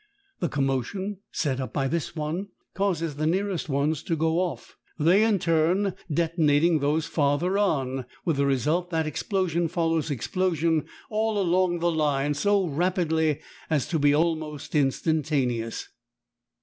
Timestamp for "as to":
13.69-13.99